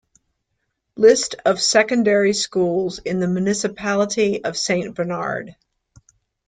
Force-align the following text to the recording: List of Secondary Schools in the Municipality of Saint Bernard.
List 0.95 1.35
of 1.45 1.61
Secondary 1.61 2.33
Schools 2.33 2.97
in 2.97 3.19
the 3.19 3.27
Municipality 3.27 4.43
of 4.43 4.57
Saint 4.57 4.95
Bernard. 4.95 5.55